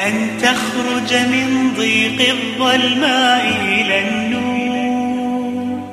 [0.00, 5.88] أن تخرج من ضيق الظلماء إلى النور.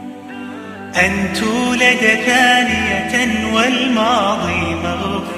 [1.05, 5.35] أن تولد ثانية والماضي مغفور.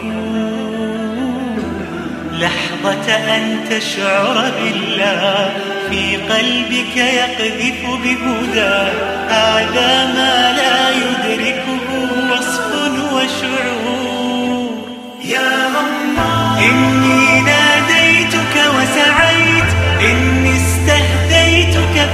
[2.31, 5.51] لحظة أن تشعر بالله
[5.89, 8.91] في قلبك يقذف بهدى.
[9.29, 11.87] هذا ما لا يدركه
[12.31, 12.69] وصف
[13.13, 14.87] وشعور.
[15.25, 15.66] يا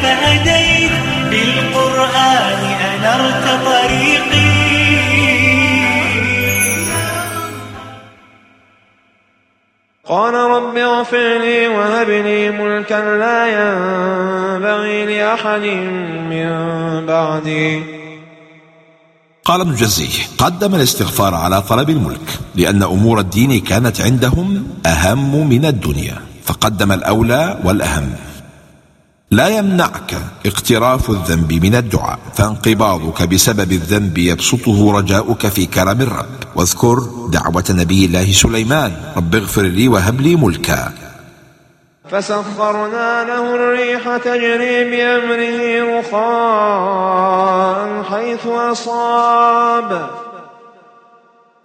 [0.04, 0.92] فهديت
[1.30, 4.54] بالقرآن أنرت طريقي.
[10.08, 15.66] قال رب اغفر لي وهب لي ملكا لا ينبغي لأحد
[16.32, 16.50] من
[17.06, 17.84] بعدي.
[19.46, 25.66] قال ابن جزيه قدم الاستغفار على طلب الملك لأن أمور الدين كانت عندهم أهم من
[25.66, 28.16] الدنيا فقدم الأولى والأهم.
[29.34, 36.26] لا يمنعك اقتراف الذنب من الدعاء فانقباضك بسبب الذنب يبسطه رجاؤك في كرم الرب.
[36.56, 37.00] واذكر
[37.30, 38.92] دعوة نبي الله سليمان.
[39.18, 40.94] رب اغفر لي وهب لي ملكا.
[42.12, 50.10] فسخرنا له الريح تجري بأمره رخاء حيث أصاب.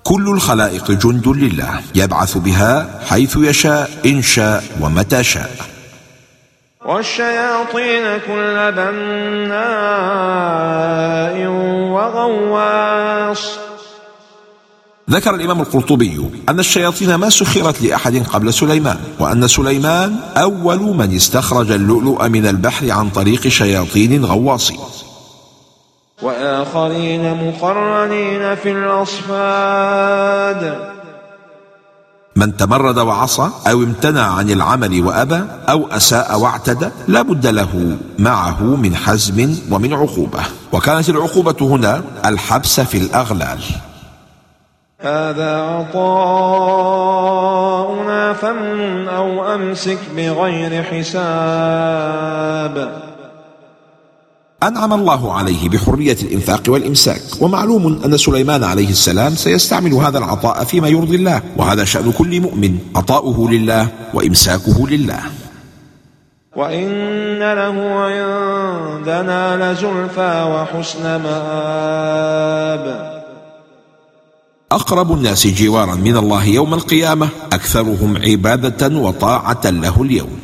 [0.03, 5.78] كل الخلائق جند لله يبعث بها حيث يشاء إن شاء ومتى شاء.
[6.89, 9.59] والشياطين كل بناء
[11.93, 13.59] وغواص.
[15.11, 21.71] ذكر الإمام القرطبي أن الشياطين ما سخرت لأحد قبل سليمان وأن سليمان أول من استخرج
[21.71, 24.81] اللؤلؤ من البحر عن طريق شياطين غواصين.
[26.23, 30.19] وآخرين مقرنين في الأصفاد.
[32.39, 38.63] من تمرد وعصى أو امتنع عن العمل وأبى أو أساء واعتدى لا بد له معه
[38.63, 40.41] من حزم ومن عقوبة.
[40.73, 43.59] وكانت العقوبة هنا الحبس في الأغلال.
[45.01, 46.33] هذا عطاؤنا
[48.33, 51.89] فمن أو أمسك بغير حساب.
[54.63, 57.23] أنعم الله عليه بحرية الإنفاق والإمساك.
[57.41, 61.43] ومعلوم أن سليمان عليه السلام سيستعمل هذا العطاء فيما يرضي الله.
[61.57, 62.79] وهذا شأن كل مؤمن.
[62.97, 65.21] عطاؤه لله وإمساكه لله.
[66.57, 72.85] وإن له عندنا لزلفى وحسن مآب.
[74.73, 80.39] أقرب الناس جوارا من الله يوم القيامة أكثرهم عبادة وطاعة له اليوم.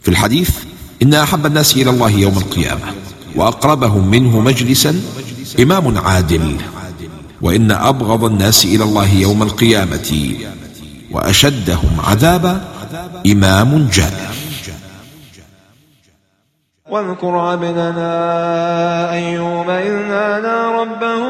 [0.00, 0.50] في الحديث
[1.02, 3.03] إن أحب الناس إلى الله يوم القيامة.
[3.36, 5.00] وأقربهم منه مجلسا
[5.60, 6.56] إمام عادل
[7.42, 10.34] وإن أبغض الناس إلى الله يوم القيامة
[11.10, 12.64] وأشدهم عذابا
[13.26, 14.34] إمام جائر
[16.90, 18.12] واذكر عبدنا
[19.12, 21.24] أيوب إذ نادى ربه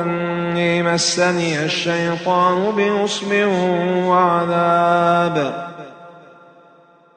[0.00, 3.32] أني مسني الشيطان بنصب
[4.06, 5.69] وعذاب.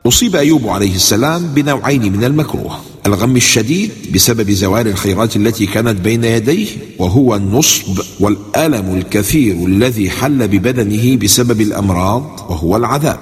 [0.06, 6.24] أصيب أيوب عليه السلام بنوعين من المكروه الغم الشديد بسبب زوال الخيرات التي كانت بين
[6.24, 6.68] يديه
[7.00, 13.20] وهو النصب والألم الكثير الذي حل ببدنه بسبب الأمراض وهو العذاب.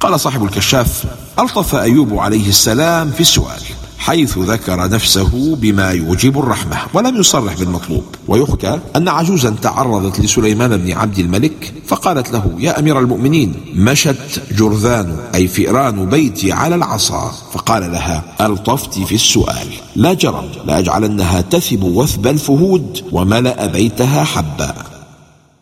[0.00, 1.04] قال صاحب الكشاف
[1.38, 3.62] ألطف أيوب عليه السلام في السؤال.
[4.08, 8.04] حيث ذكر نفسه بما يوجب الرحمة ولم يصرح بالمطلوب.
[8.28, 15.16] ويحكى أن عجوزا تعرضت لسليمان بن عبد الملك فقالت له يا أمير المؤمنين مشت جرذان
[15.34, 17.32] أي فئران بيتي على العصا.
[17.52, 19.68] فقال لها ألطفت في السؤال.
[19.96, 24.74] لا جرم لأجعلنها تثب وثب الفهود وملأ بيتها حبا.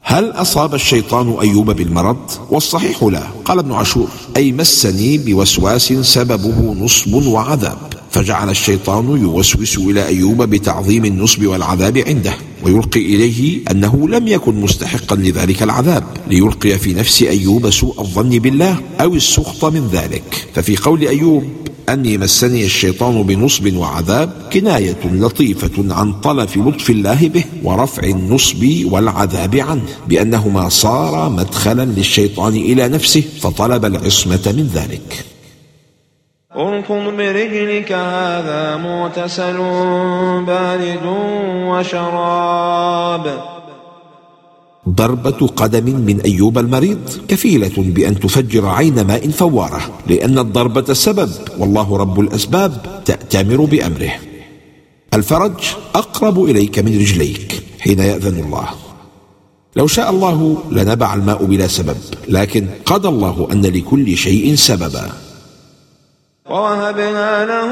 [0.02, 3.22] هل أصاب الشيطان أيوب بالمرض؟ والصحيح لا.
[3.44, 7.95] قال ابن عاشور أي مسني بوسواس سببه نصب وعذاب.
[8.16, 15.16] فجعل الشيطان يوسوس إلى أيوب بتعظيم النصب والعذاب عنده ويلقي إليه أنه لم يكن مستحقا
[15.16, 20.48] لذلك العذاب ليلقي في نفس أيوب سوء الظن بالله أو السخط من ذلك.
[20.54, 21.44] ففي قول أيوب
[21.88, 29.56] أني مسني الشيطان بنصب وعذاب كناية لطيفة عن طلف لطف الله به ورفع النصب والعذاب
[29.56, 35.35] عنه بأنهما صار مدخلا للشيطان إلى نفسه فطلب العصمة من ذلك.
[36.56, 39.56] اركض برجلك هذا مغتسل
[40.46, 41.06] بارد
[41.68, 43.44] وشراب.
[44.88, 46.98] ضربة قدم من أيوب المريض
[47.28, 54.12] كفيلة بأن تفجر عين ماء فوارة لأن الضربة سبب والله رب الأسباب تأتمر بأمره.
[55.14, 55.52] الفرج
[55.94, 58.68] أقرب إليك من رجليك حين يأذن الله.
[59.76, 61.96] لو شاء الله لنبع الماء بلا سبب
[62.28, 65.25] لكن قضى الله أن لكل شيء سببا.
[66.50, 67.70] ووهبنا له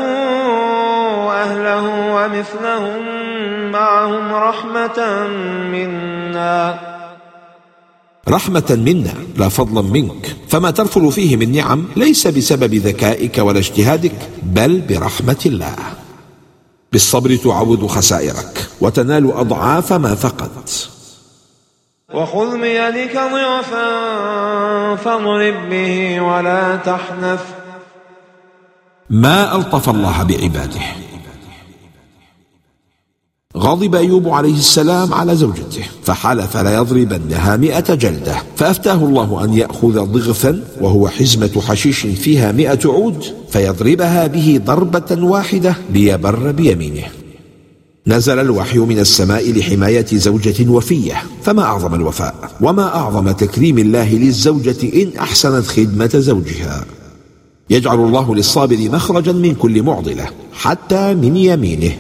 [1.30, 3.02] أهله ومثلهم
[3.72, 5.26] معهم رحمة
[5.72, 6.78] منا.
[8.28, 10.36] رحمة منا لا فضلا منك.
[10.48, 15.76] فما ترفل فيه من نعم ليس بسبب ذكائك ولا اجتهادك بل برحمة الله.
[16.92, 20.90] بالصبر تعوض خسائرك وتنال أضعاف ما فقدت.
[22.14, 23.86] وخذ بيدك ضعفا
[24.96, 27.53] فاضرب به ولا تحنث.
[29.14, 30.80] ما ألطف الله بعباده.
[33.56, 38.36] غضب أيوب عليه السلام على زوجته فحلف ليضربنها مئة جلدة.
[38.56, 45.76] فأفتاه الله أن يأخذ ضغثا وهو حزمة حشيش فيها مئة عود فيضربها به ضربة واحدة
[45.90, 47.04] ليبر بيمينه.
[48.06, 51.22] نزل الوحي من السماء لحماية زوجة وفية.
[51.42, 56.84] فما أعظم الوفاء؟ وما أعظم تكريم الله للزوجة إن أحسنت خدمة زوجها.
[57.70, 61.92] يجعل الله للصابر مخرجا من كل معضلة حتى من يمينه.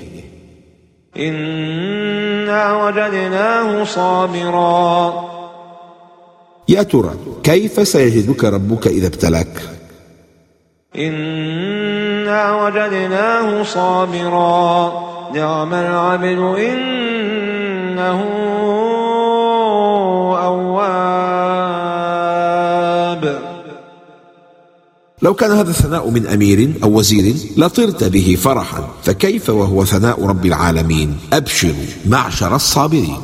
[1.16, 5.24] إنا وجدناه صابرا.
[6.68, 9.62] يا ترى كيف سيجدك ربك إذا ابتلاك؟
[10.98, 14.92] إنا وجدناه صابرا.
[15.34, 18.24] نعم العبد إنه
[25.24, 28.88] لو كان هذا الثناء من أمير أو وزير لطرت به فرحا.
[29.02, 33.16] فكيف وهو ثناء رب العالمين؟ أبشروا معشر الصابرين.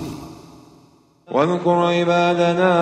[1.32, 2.72] واذكر عبادنا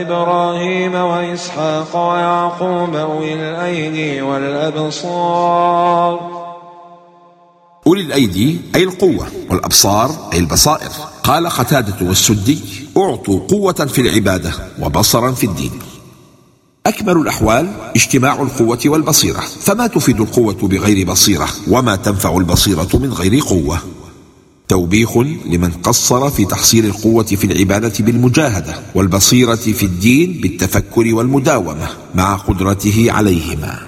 [0.00, 6.20] إبراهيم وإسحاق ويعقوب أولي الأيدي والأبصار.
[7.86, 10.90] أولي الأيدي أي القوة والأبصار أي البصائر.
[11.22, 12.58] قال قتادة والسدي
[12.96, 15.72] أعطوا قوة في العبادة وبصرا في الدين.
[16.88, 19.40] أكمل الأحوال اجتماع القوة والبصيرة.
[19.60, 23.78] فما تفيد القوة بغير بصيرة وما تنفع البصيرة من غير قوة؟
[24.68, 32.36] توبيخ لمن قصر في تحصيل القوة في العبادة بالمجاهدة والبصيرة في الدين بالتفكر والمداومة مع
[32.36, 33.78] قدرته عليهما.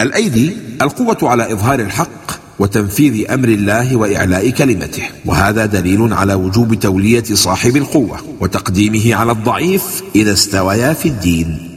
[0.00, 0.52] الأيدي
[0.82, 7.76] القوة على إظهار الحق وتنفيذ أمر الله وإعلاء كلمته وهذا دليل على وجوب تولية صاحب
[7.76, 11.71] القوة وتقديمه على الضعيف إذا استويا في الدين.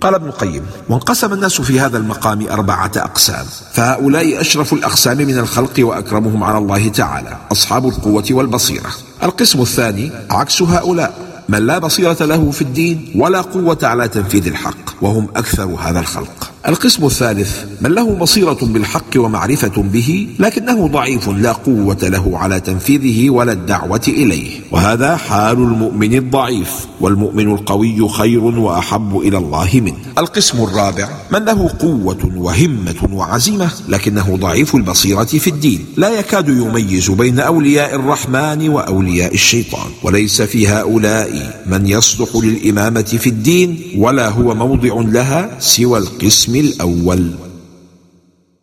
[0.00, 3.46] قال ابن القيم وانقسم الناس في هذا المقام أربعة أقسام.
[3.72, 8.90] فهؤلاء أشرف الأقسام من الخلق وأكرمهم على الله تعالى أصحاب القوة والبصيرة.
[9.22, 15.02] القسم الثاني عكس هؤلاء من لا بصيرة له في الدين ولا قوة على تنفيذ الحق
[15.02, 16.45] وهم أكثر هذا الخلق.
[16.68, 23.30] القسم الثالث من له بصيرة بالحق ومعرفة به لكنه ضعيف لا قوة له على تنفيذه
[23.30, 24.60] ولا الدعوة إليه.
[24.72, 29.96] وهذا حال المؤمن الضعيف والمؤمن القوي خير وأحب إلى الله منه.
[30.18, 35.84] القسم الرابع من له قوة وهمة وعزيمة لكنه ضعيف البصيرة في الدين.
[35.96, 39.86] لا يكاد يميز بين أولياء الرحمن وأولياء الشيطان.
[40.02, 47.30] وليس في هؤلاء من يصلح للإمامة في الدين ولا هو موضع لها سوى القسم الأول.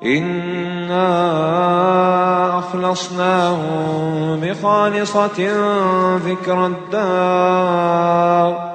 [0.05, 1.09] إنا
[2.59, 5.39] أخلصناهم بخالصة
[6.17, 8.73] ذكر الدار.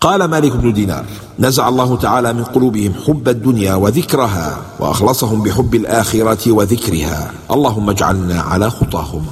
[0.00, 1.04] قال مالك بن دينار
[1.38, 7.30] نزع الله تعالى من قلوبهم حب الدنيا وذكرها وأخلصهم بحب الآخرة وذكرها.
[7.50, 9.26] اللهم اجعلنا على خطاهم.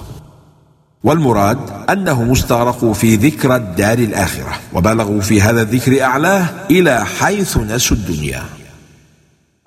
[1.05, 1.59] والمراد
[1.91, 8.43] أنهم استغرقوا في ذكر الدار الآخرة وبلغوا في هذا الذكر أعلاه إلى حيث نسوا الدنيا.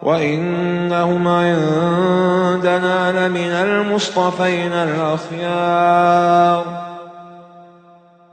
[0.02, 6.83] وإنهم عندنا لمن المصطفين الأخيار.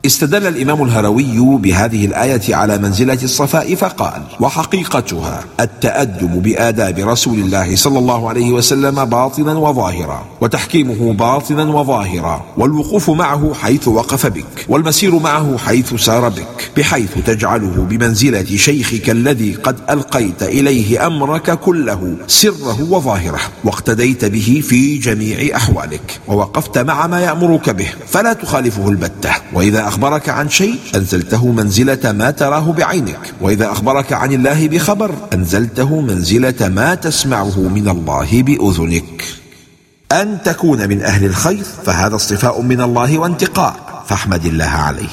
[0.07, 7.99] استدل الإمام الهروي بهذه الآية على منزلة الصفاء فقال وحقيقتها التأدب بآداب رسول الله صلى
[7.99, 15.59] الله عليه وسلم باطنا وظاهرا وتحكيمه باطنا وظاهرا والوقوف معه حيث وقف بك والمسير معه
[15.59, 23.41] حيث سار بك بحيث تجعله بمنزلة شيخك الذي قد ألقيت إليه أمرك كله سره وظاهره
[23.65, 30.29] واقتديت به في جميع أحوالك ووقفت مع ما يأمرك به فلا تخالفه البتة وإذا أخبرك
[30.29, 33.35] عن شيء أنزلته منزلة ما تراه بعينك.
[33.41, 39.25] وإذا أخبرك عن الله بخبر أنزلته منزلة ما تسمعه من الله بأذنك.
[40.13, 45.09] أن تكون من أهل الخير فهذا اصطفاء من الله وانتقاء فاحمد الله عليه.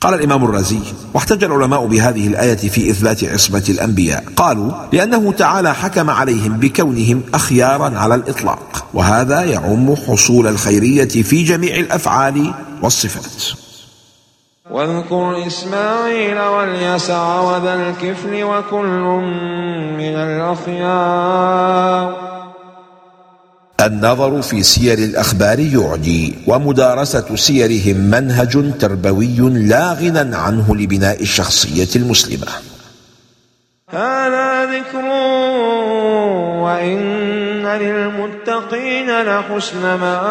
[0.00, 0.80] قال الإمام الرازي
[1.14, 4.24] واحتج العلماء بهذه الآية في إثبات عصمة الأنبياء.
[4.36, 8.84] قالوا لأنه تعالى حكم عليهم بكونهم أخيارا على الإطلاق.
[8.94, 13.58] وهذا يعم حصول الخيرية في جميع الأفعال والصفات.
[14.70, 19.02] واذكر إسماعيل واليسع وذا الكفل وكل
[19.98, 22.32] من الأخيار.
[23.80, 32.71] النظر في سير الأخبار يعجي ومدارسة سيرهم منهج تربوي لا غنى عنه لبناء الشخصية المسلمة.
[33.92, 35.04] هذا ذكر
[36.64, 40.22] وإن للمتقين لحسن مآب.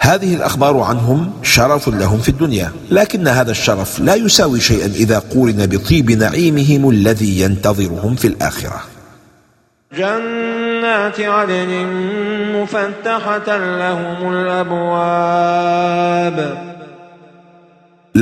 [0.00, 5.66] هذه الأخبار عنهم شرف لهم في الدنيا لكن هذا الشرف لا يساوي شيئا إذا قورن
[5.66, 8.82] بطيب نعيمهم الذي ينتظرهم في الآخرة.
[9.96, 11.86] جنات عدن
[12.56, 15.92] مفتحة لهم الأبواب.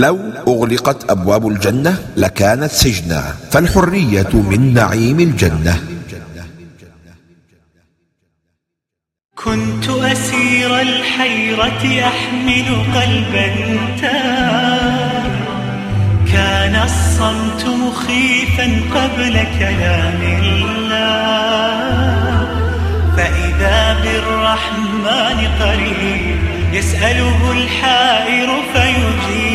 [0.01, 5.75] لو أغلقت أبواب الجنة لكانت سجنا فالحرية من نعيم الجنة.
[9.35, 13.49] كنت أسير الحيرة أحمل قلبا
[16.33, 18.67] كان الصمت مخيفا
[18.97, 21.01] قبل كلام الله.
[23.17, 26.37] فإذا بالرحمن قريب
[26.73, 29.50] يسأله الحائر فيجيب.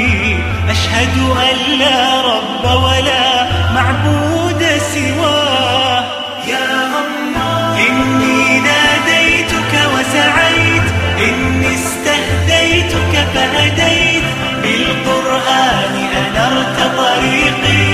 [0.75, 3.27] أشهد أن لا رب ولا
[3.73, 4.61] معبود
[4.93, 6.03] سواه.
[6.47, 6.67] يا
[7.03, 7.87] الله.
[7.87, 10.87] إني ناديتك وسعيت
[11.27, 14.23] إني استهديتك فهديت.
[14.63, 17.85] بالقرآن أنرت طريقي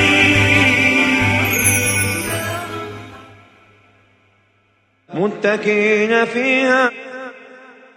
[5.13, 6.91] متكئين فيها.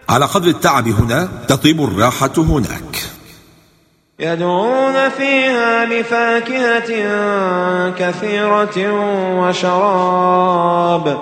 [0.09, 2.94] على قدر التعب هنا تطيب الراحة هناك.
[4.19, 6.89] يدعون فيها بفاكهة
[7.89, 8.77] كثيرة
[9.39, 11.17] وشراب.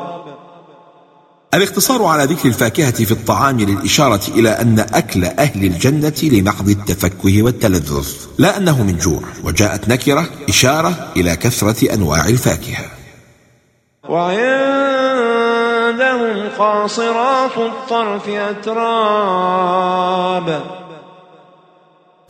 [1.53, 8.07] الاقتصار على ذكر الفاكهة في الطعام للإشارة إلى أن أكل أهل الجنة لمحض التفكه والتلذذ.
[8.38, 12.85] لا أنه من جوع وجاءت نكرة إشارة إلى كثرة أنواع الفاكهة.
[14.09, 14.50] وعندهم
[16.57, 19.43] قاصرات الطرف أتراب.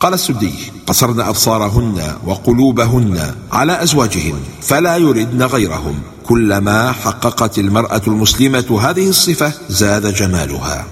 [0.04, 0.54] قال السدي
[0.86, 5.94] قصرن أبصارهن وقلوبهن على أزواجهن فلا يردن غيرهم.
[6.26, 10.86] كلما حققت المرأة المسلمة هذه الصفة زاد جمالها.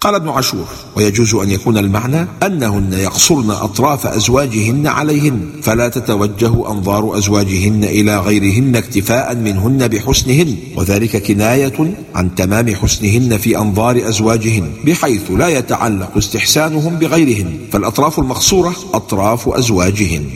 [0.00, 7.18] قال ابن عاشور ويجوز أن يكون المعنى أنهن يقصرن أطراف أزواجهن عليهن فلا تتوجه أنظار
[7.18, 15.30] أزواجهن إلى غيرهن اكتفاء منهن بحسنهن وذلك كناية عن تمام حسنهن في أنظار أزواجهن بحيث
[15.30, 20.30] لا يتعلق استحسانهم بغيرهن فالأطراف المقصورة أطراف أزواجهن.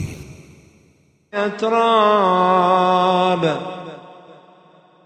[1.33, 2.63] أتراب.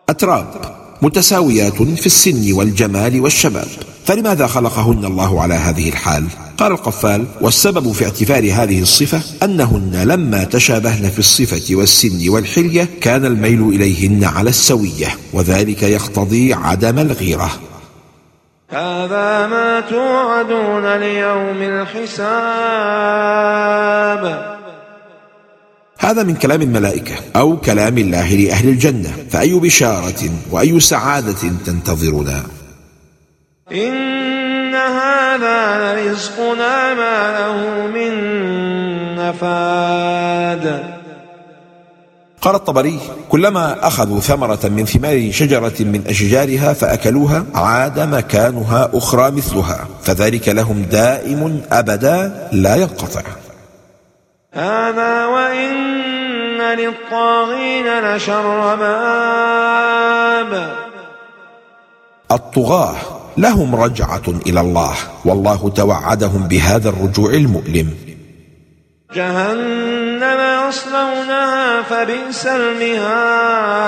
[0.09, 0.76] أتراب.
[1.01, 3.67] متساويات في السن والجمال والشباب.
[4.05, 6.25] فلماذا خلقهن الله على هذه الحال؟
[6.57, 13.25] قال القفال والسبب في اعتبار هذه الصفة أنهن لما تشابهن في الصفة والسن والحلية كان
[13.25, 17.51] الميل إليهن على السوية وذلك يقتضي عدم الغيرة.
[18.69, 22.17] هذا ما توعدون ليوم الحساب.
[25.99, 29.13] هذا من كلام الملائكة أو كلام الله لأهل الجنة.
[29.29, 32.43] فأي بشارة وأي سعادة تنتظرنا؟
[33.71, 38.13] إن هذا لرزقنا ما له من
[39.15, 40.83] نفاد.
[42.41, 42.99] قال الطبري
[43.29, 50.81] كلما أخذوا ثمرة من ثمار شجرة من أشجارها فأكلوها عاد مكانها أخرى مثلها فذلك لهم
[50.81, 53.21] دائم أبدا لا ينقطع.
[54.57, 60.51] هذا وإن للطاغين لشر مآب
[62.31, 62.95] الطغاة
[63.37, 64.95] لهم رجعة إلى الله
[65.25, 67.95] والله توعدهم بهذا الرجوع المؤلم.
[69.15, 73.87] جهنم يصلونها فبئس المهاد.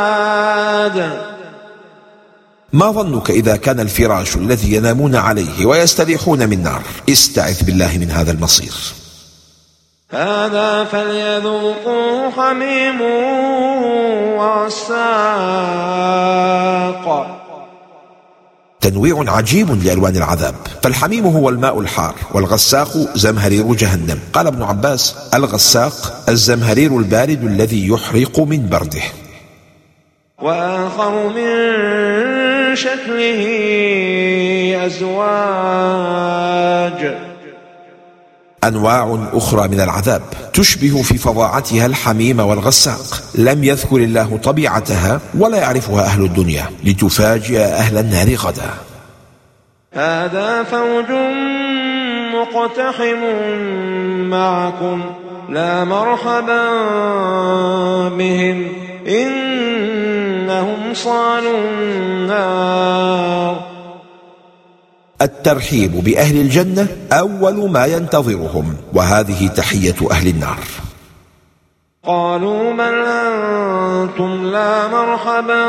[2.73, 8.31] ما ظنك إذا كان الفراش الذي ينامون عليه ويستريحون من نار استعذ بالله من هذا
[8.31, 8.98] المصير.
[10.11, 13.01] هذا فليذوقوه حميم
[14.37, 15.05] وغساق
[18.81, 20.55] تنويع عجيب لألوان العذاب.
[20.83, 24.19] فالحميم هو الماء الحار والغساق زمهرير جهنم.
[24.33, 29.03] قال ابن عباس الغساق الزمهرير البارد الذي يحرق من برده.
[30.41, 31.55] وآخر من
[32.75, 33.41] شكله
[34.85, 36.49] أزواج.
[38.63, 40.21] أنواع أخرى من العذاب
[40.53, 43.23] تشبه في فظاعتها الحميم والغساق.
[43.35, 48.69] لم يذكر الله طبيعتها ولا يعرفها أهل الدنيا لتفاجئ أهل النار غدا.
[49.93, 51.05] هذا فوج
[52.35, 53.23] مقتحم
[54.29, 55.01] معكم
[55.49, 56.69] لا مرحبا
[58.09, 58.67] بهم.
[59.07, 63.68] إنهم صالوا النار.
[65.21, 70.59] الترحيب بأهل الجنة أول ما ينتظرهم وهذه تحية أهل النار.
[72.05, 75.65] قالوا بل أنتم لا مرحبا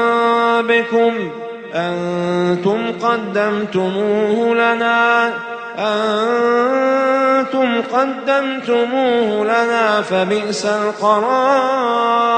[0.60, 1.30] بكم؟
[1.74, 5.30] أنتم قدمتموه لنا؟
[5.78, 12.30] أنتم قدمتموه لنا فبئس القرار.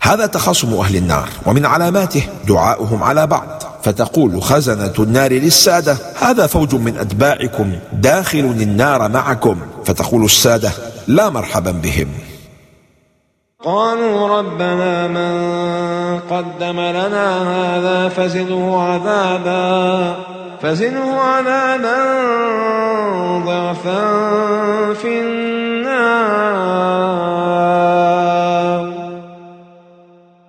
[0.00, 3.69] هذا تخاصم أهل النار ومن علاماته دعاؤهم على بعض.
[3.82, 9.60] فتقول خزنة النار للسادة هذا فوج من أتباعكم داخل النار معكم.
[9.84, 10.72] فتقول السادة
[11.08, 12.08] لا مرحبا بهم.
[13.64, 15.50] قالوا ربنا من
[16.30, 20.16] قدم لنا هذا فزده عذابا
[20.62, 21.96] فزده عذابا
[23.46, 24.00] ضعفا
[24.94, 26.50] في النار.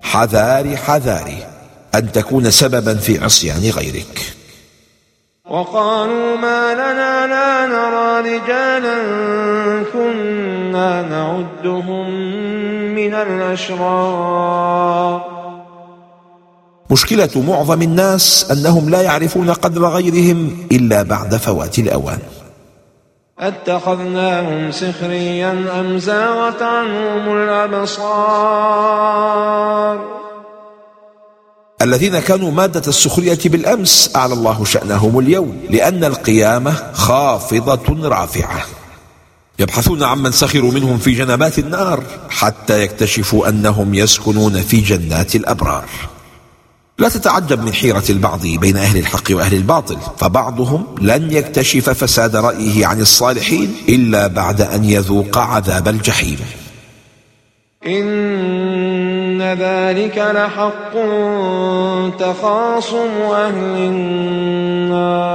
[0.02, 1.38] حذاري حذاري.
[1.96, 4.34] أن تكون سببا في عصيان غيرك.
[5.50, 8.98] وقالوا ما لنا لا نرى رجالا
[9.94, 12.10] كنا نعدهم
[12.96, 14.62] من الأشرار.
[16.92, 22.20] مشكلة معظم الناس أنهم لا يعرفون قدر غيرهم إلا بعد فوات الأوان.
[23.40, 28.62] أتخذناهم سخريا أم زاغت عنهم الأبصار؟
[31.82, 38.66] الذين كانوا مادة السخرية بالأمس أعلى الله شأنهم اليوم لأن القيامة خافضة رافعة.
[39.60, 45.86] يبحثون عمن سخروا منهم في جنبات النار حتى يكتشفوا أنهم يسكنون في جنات الأبرار.
[46.98, 52.86] لا تتعجب من حيرة البعض بين أهل الحق وأهل الباطل فبعضهم لن يكتشف فساد رأيه
[52.86, 56.40] عن الصالحين إلا بعد أن يذوق عذاب الجحيم.
[59.60, 60.94] ذلك لحق
[62.20, 65.32] تخاصم أهل النار.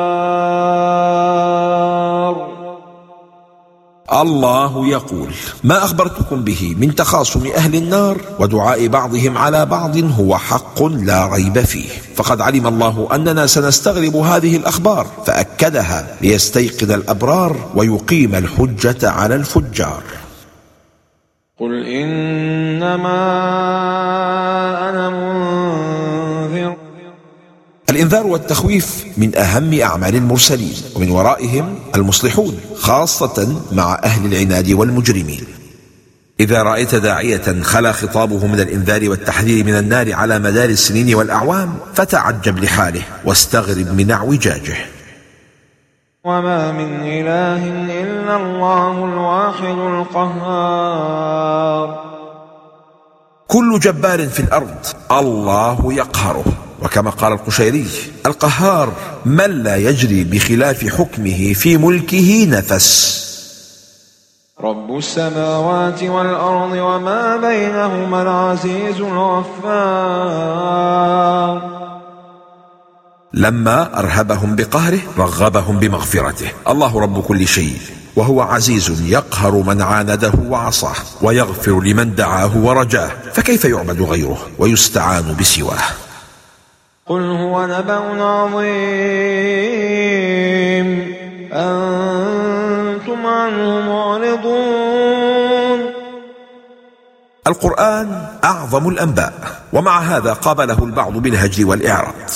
[4.13, 10.83] الله يقول ما أخبرتكم به من تخاصم أهل النار؟ ودعاء بعضهم على بعض هو حق
[10.83, 11.89] لا ريب فيه.
[12.15, 20.03] فقد علم الله أننا سنستغرب هذه الأخبار فأكدها ليستيقظ الأبرار ويقيم الحجة على الفجار.
[21.61, 23.17] قل إنما
[27.97, 35.45] الإنذار والتخويف من أهم أعمال المرسلين ومن ورائهم المصلحون خاصة مع أهل العناد والمجرمين.
[36.41, 42.59] إذا رأيت داعية خلا خطابه من الإنذار والتحذير من النار على مدار السنين والأعوام فتعجب
[42.59, 44.77] لحاله واستغرب من اعوجاجه
[46.25, 47.63] وما من إله
[48.03, 51.37] إلا الله الواحد القهار.
[53.49, 56.66] كل جبار في الأرض الله يقهره.
[56.83, 57.87] وكما قال القشيري
[58.27, 58.93] القهار
[59.25, 63.27] من لا يجري بخلاف حكمه في ملكه نفس.
[64.61, 70.17] رب السماوات والأرض وما بينهما العزيز الغفار.
[73.35, 76.49] لما أرهبهم بقهره رغبهم بمغفرته.
[76.69, 77.77] الله رب كل شيء
[78.17, 86.06] وهو عزيز يقهر من عانده وعصاه ويغفر لمن دعاه ورجاه فكيف يعبد غيره ويستعان بسواه؟
[87.09, 88.67] قل هو نبأ عظيم.
[91.53, 95.81] أنتم عنه معرضون.
[97.47, 99.33] القرآن أعظم الأنباء
[99.73, 102.31] ومع هذا قابله البعض بالهجر والإعراض.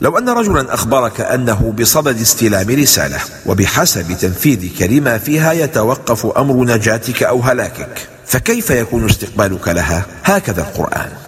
[0.00, 7.22] لو أن رجلا أخبرك أنه بصدد استلام رسالة وبحسب تنفيذك لما فيها يتوقف أمر نجاتك
[7.22, 11.21] أو هلاكك فكيف يكون استقبالك لها؟ هكذا القرآن.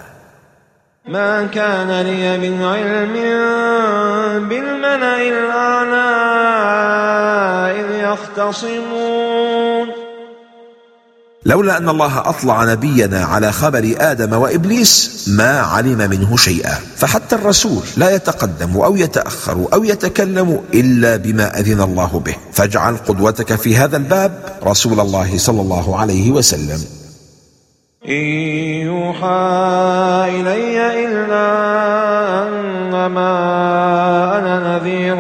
[1.09, 3.13] ما كان لي من علم
[4.49, 6.11] بالملأ الأعلى
[7.81, 9.89] إذ يختصمون.
[11.47, 16.75] لولا أن الله أطلع نبينا على خبر آدم وإبليس ما علم منه شيئا.
[16.97, 22.37] فحتى الرسول لا يتقدم أو يتأخر أو يتكلم إلا بما أذن الله به.
[22.53, 27.04] فاجعل قدوتك في هذا الباب رسول الله صلى الله عليه وسلم.
[28.09, 28.25] إن
[28.85, 29.27] يوحى
[30.29, 31.47] إلي إلا
[32.49, 33.33] أنما
[34.39, 35.17] أنا نذير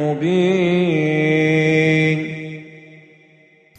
[0.00, 0.64] مبين.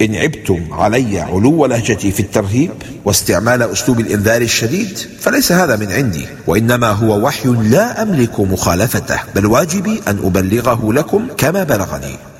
[0.01, 2.71] إن عبتم علي علو لهجتي في الترهيب
[3.05, 9.45] واستعمال أسلوب الإنذار الشديد فليس هذا من عندي وإنما هو وحي لا أملك مخالفته بل
[9.45, 12.34] واجبي أن أبلغه لكم كما بلغني.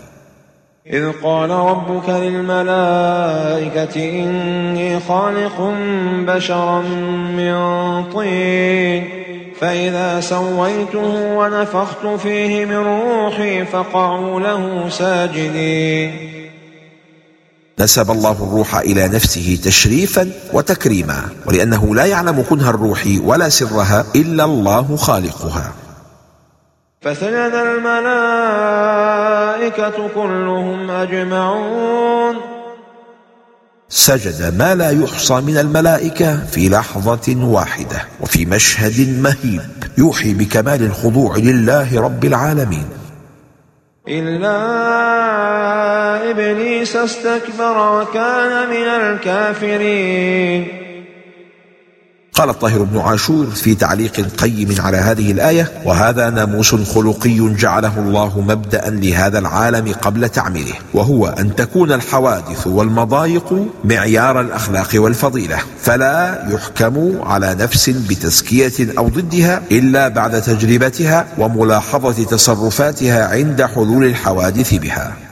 [0.94, 5.74] إذ قال ربك للملائكة إني خالق
[6.28, 6.82] بشرا
[7.38, 7.56] من
[8.14, 9.10] طين
[9.60, 16.12] فإذا سويته ونفخت فيه من روحي فقعوا له ساجدين.
[17.80, 24.44] نسب الله الروح إلى نفسه تشريفا وتكريما ولأنه لا يعلم كنه الروح ولا سرها إلا
[24.44, 25.85] الله خالقها.
[27.06, 28.90] فسجد الملائكة
[30.16, 32.36] كلهم أجمعون.
[33.90, 39.62] سجد ما لا يحصى من الملائكة في لحظة واحدة وفي مشهد مهيب
[39.98, 42.90] يوحي بكمال الخضوع لله رب العالمين.
[44.08, 44.56] إلا
[46.32, 50.85] إبليس استكبر وكان من الكافرين.
[52.36, 58.42] قال الطاهر بن عاشور في تعليق قيم على هذه الآية وهذا ناموس خلقي جعله الله
[58.42, 67.22] مبدأ لهذا العالم قبل تعميره وهو أن تكون الحوادث والمضايق معيار الأخلاق والفضيلة فلا يحكم
[67.24, 75.25] على نفس بتزكية أو ضدها إلا بعد تجربتها وملاحظة تصرفاتها عند حلول الحوادث بها.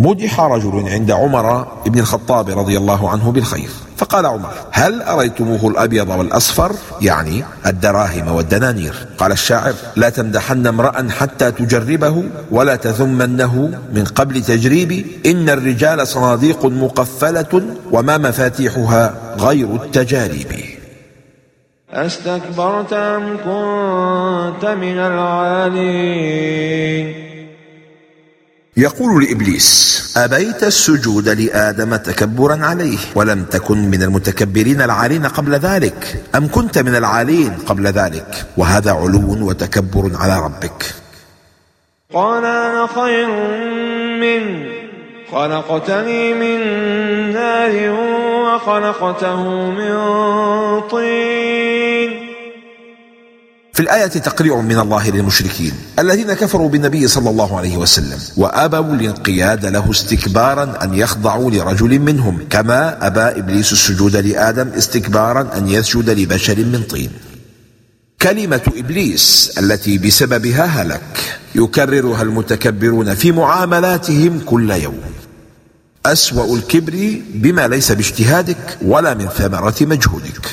[0.00, 3.68] مدح رجل عند عمر بن الخطاب رضي الله عنه بالخير.
[3.96, 8.94] فقال عمر هل أريتموه الأبيض والأصفر؟ يعني الدراهم والدنانير.
[9.18, 16.66] قال الشاعر لا تمدحن امرأ حتى تجربه ولا تذمنه من قبل تجريب إن الرجال صناديق
[16.66, 20.52] مقفلة وما مفاتيحها غير التجارب.
[21.92, 26.50] أستكبرت أم كنت من العالين؟
[28.76, 36.48] يقول لإبليس أبيت السجود لآدم تكبرا عليه ولم تكن من المتكبرين العالين قبل ذلك أم
[36.48, 40.94] كنت من العالين قبل ذلك؟ وهذا علو وتكبر على ربك.
[42.14, 43.28] قال أنا خير
[44.20, 44.66] من
[45.32, 46.60] خلقتني من
[47.32, 47.90] نار
[48.44, 49.94] وخلقته من
[50.90, 52.19] طين.
[53.80, 59.66] في الآية تقريع من الله للمشركين الذين كفروا بالنبي صلى الله عليه وسلم وأبوا الانقياد
[59.66, 66.56] له استكبارا أن يخضعوا لرجل منهم كما أبى إبليس السجود لآدم استكبارا أن يسجد لبشر
[66.56, 67.10] من طين.
[68.22, 75.00] كلمة إبليس التي بسببها هلك يكررها المتكبرون في معاملاتهم كل يوم.
[76.06, 80.46] أسوأ الكبر بما ليس باجتهادك ولا من ثمرة مجهودك.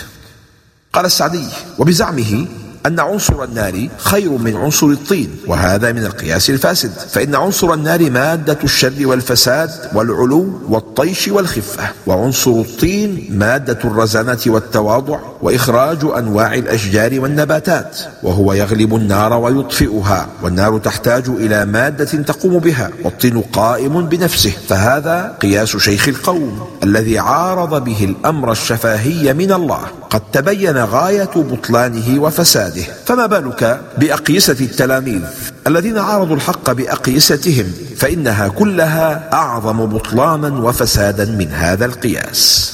[0.94, 1.46] قال السعدي
[1.78, 2.48] وبزعمه
[2.88, 6.92] أن عنصر النار خير من عنصر الطين وهذا من القياس الفاسد.
[6.92, 15.98] فإن عنصر النار مادة الشر والفساد والعلو والطيش والخفة وعنصر الطين مادة الرزانة والتواضع وإخراج
[16.18, 24.06] أنواع الأشجار والنباتات وهو يغلب النار ويطفئها والنار تحتاج إلى مادة تقوم بها والطين قائم
[24.06, 24.54] بنفسه.
[24.70, 29.82] فهذا قياس شيخ القوم الذي عارض به الأمر الشفاهي من الله.
[30.10, 32.77] قد تبين غاية بطلانه وفساده.
[33.06, 35.22] فما بالك بأقيسة التلاميذ
[35.68, 42.74] الذين عارضوا الحق بأقيستهم؟ فإنها كلها أعظم بطلانا وفسادا من هذا القياس.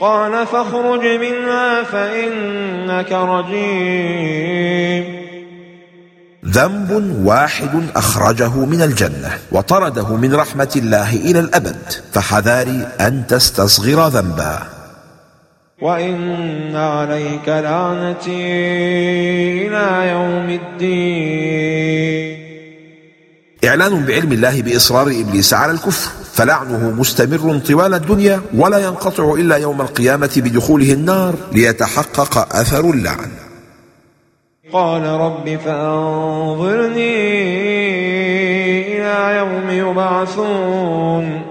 [0.00, 5.04] قال فاخرج منها فإنك رجيم.
[6.46, 11.92] ذنب واحد أخرجه من الجنة وطرده من رحمة الله إلى الأبد.
[12.12, 14.81] فحذاري أن تستصغر ذنبا.
[15.82, 18.42] وإن عليك لعنتي
[19.66, 22.32] إلى يوم الدين.
[23.64, 29.80] إعلان بعلم الله بإصرار إبليس على الكفر فلعنه مستمر طوال الدنيا ولا ينقطع إلا يوم
[29.80, 33.30] القيامة بدخوله النار ليتحقق أثر اللعن.
[34.72, 37.14] قال رب فأنظرني
[38.98, 41.42] إلى يوم يبعثون.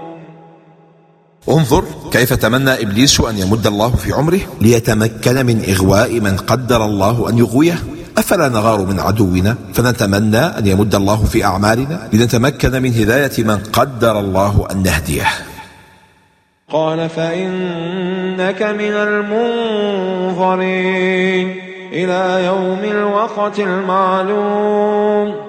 [1.48, 7.28] انظر كيف تمنى إبليس أن يمد الله في عمره ليتمكن من إغواء من قدر الله
[7.28, 7.78] أن يغويه؟
[8.18, 14.18] أفلا نغار من عدونا فنتمنى أن يمد الله في أعمالنا لنتمكن من هداية من قدر
[14.18, 15.26] الله أن نهديه.
[16.70, 18.94] قال فإنك من
[20.32, 21.56] المنظرين
[21.92, 25.41] إلى يوم الوقت المعلوم.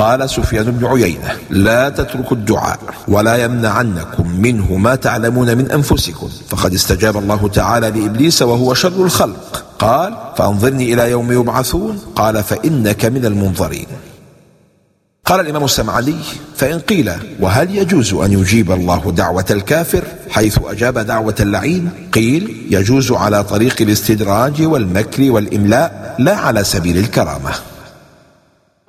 [0.00, 6.74] قال سفيان بن عيينة لا تتركوا الدعاء ولا يمنعنكم منه ما تعلمون من أنفسكم فقد
[6.74, 9.64] استجاب الله تعالى لإبليس وهو شر الخلق.
[9.78, 11.98] قال فأنظرني إلى يوم يبعثون.
[12.16, 13.86] قال فإنك من المنظرين.
[15.24, 16.16] قال الإمام السمعاني
[16.56, 23.12] فإن قيل وهل يجوز أن يجيب الله دعوة الكافر حيث أجاب دعوة اللعين؟ قيل يجوز
[23.12, 27.69] على طريق الاستدراج والمكر والإملاء لا على سبيل الكرامة.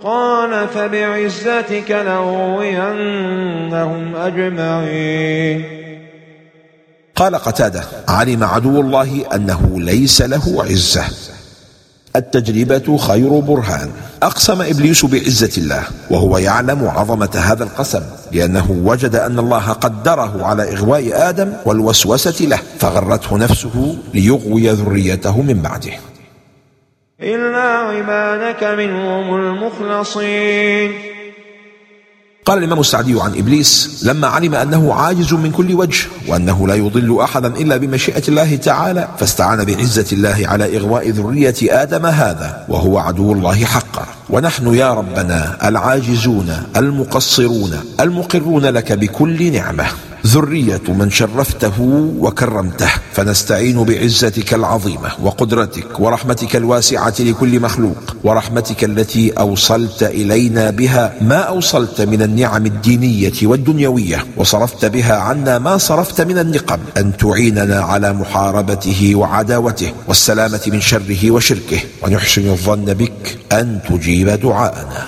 [0.03, 3.35] قال فبعزتك لأغوينهم
[4.15, 5.63] أجمعين.
[7.15, 11.03] قال قتادة علم عدو الله أنه ليس له عزة.
[12.15, 13.91] التجربة خير برهان.
[14.23, 20.73] أقسم إبليس بعزة الله وهو يعلم عظمة هذا القسم لأنه وجد أن الله قدره على
[20.73, 25.93] إغواء آدم والوسوسة له فغرته نفسه ليغوي ذريته من بعده.
[27.21, 30.91] إلا عبادك منهم المخلصين.
[32.45, 37.21] قال الإمام السعدي عن إبليس لما علم أنه عاجز من كل وجه وأنه لا يضل
[37.21, 43.31] أحدا إلا بمشيئة الله تعالى فاستعان بعزة الله على إغواء ذرية آدم هذا وهو عدو
[43.33, 44.05] الله حقا.
[44.31, 49.85] ونحن يا ربنا العاجزون المقصرون المقرون لك بكل نعمة.
[50.27, 51.81] ذرية من شرفته
[52.19, 61.35] وكرمته فنستعين بعزتك العظيمة وقدرتك ورحمتك الواسعة لكل مخلوق ورحمتك التي أوصلت إلينا بها ما
[61.35, 66.79] أوصلت من النعم الدينية والدنيوية وصرفت بها عنا ما صرفت من النقم.
[66.97, 75.07] أن تعيننا على محاربته وعداوته والسلامة من شره وشركه ونحسن الظن بك أن تجيب دعاءنا.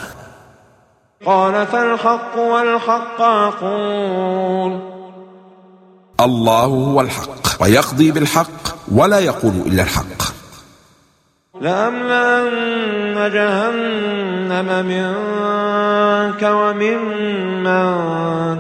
[1.26, 4.80] قال فالحق والحق أقول.
[6.20, 10.34] الله هو الحق ويقضي بالحق ولا يقول إلا الحق.
[11.62, 17.86] لأملأن جهنم منك وممن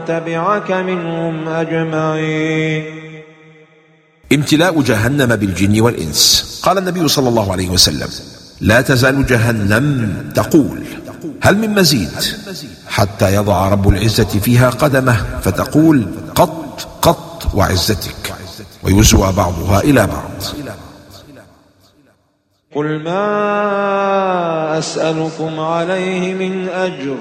[0.05, 2.83] تبعك منهم أجمعين.
[4.33, 6.61] امتلاء جهنم بالجن والإنس.
[6.65, 8.09] قال النبي صلى الله عليه وسلم
[8.63, 9.87] لا تزال جهنم
[10.35, 10.83] تقول.
[11.41, 12.09] هل من مزيد؟
[12.87, 18.33] حتى يضع رب العزة فيها قدمه فتقول قط قط وعزتك.
[18.83, 20.31] ويزوى بعضها إلى بعض.
[22.75, 27.17] قل ما أسألكم عليه من أجر.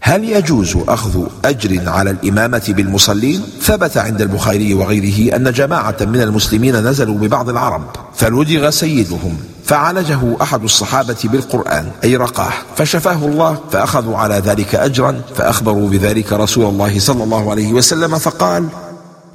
[0.00, 6.76] هل يجوز أخذ أجر على الإمامة بالمصلين؟ ثبت عند البخاري وغيره أن جماعة من المسلمين
[6.76, 7.82] نزلوا ببعض العرب
[8.14, 15.88] فلدغ سيدهم فعالجه أحد الصحابة بالقرآن أي رقاه فشفاه الله فأخذوا على ذلك أجرا فأخبروا
[15.88, 18.66] بذلك رسول الله صلى الله عليه وسلم فقال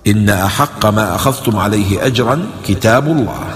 [0.07, 3.54] إن أحق ما أخذتم عليه أجرا كتاب الله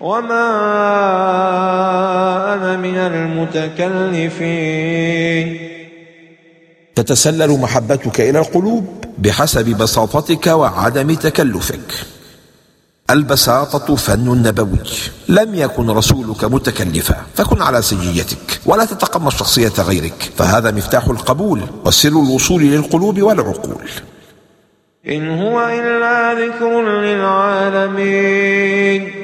[0.00, 0.46] وما
[2.54, 5.70] أنا من المتكلفين
[6.94, 11.92] تتسلل محبتك إلى القلوب بحسب بساطتك وعدم تكلفك.
[13.10, 14.78] البساطة فن نبوي.
[15.28, 22.08] لم يكن رسولك متكلفا فكن على سجيتك ولا تتقمص شخصية غيرك فهذا مفتاح القبول وسر
[22.08, 23.90] الوصول للقلوب والعقول.
[25.08, 29.19] إن هو إلا ذكر للعالمين.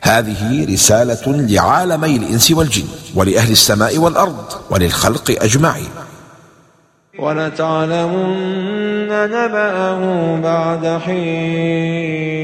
[0.00, 5.88] هذه رسالة لعالمي الإنس والجن ولأهل السماء والأرض وللخلق أجمعين.
[7.18, 12.40] ولتعلمن نبأه بعد حين.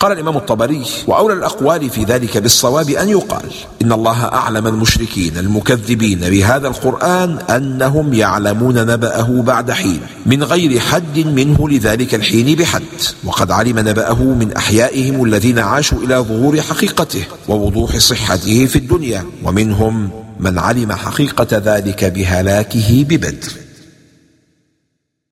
[0.00, 3.50] قال الإمام الطبري وأولى الأقوال في ذلك بالصواب أن يقال
[3.82, 11.18] إن الله أعلم المشركين المكذبين بهذا القرآن أنهم يعلمون نبأه بعد حين من غير حد
[11.18, 12.82] منه لذلك الحين بحد
[13.24, 20.10] وقد علم نبأه من أحيائهم الذين عاشوا إلى ظهور حقيقته ووضوح صحته في الدنيا ومنهم
[20.40, 23.67] من علم حقيقة ذلك بهلاكه ببدر.